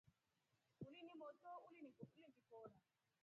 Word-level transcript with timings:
Uli 0.85 1.01
ni 1.07 1.13
motro 1.19 1.51
ulingikora. 1.67 2.75